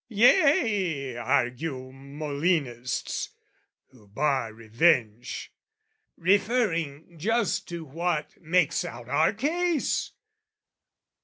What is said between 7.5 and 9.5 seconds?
to what makes out our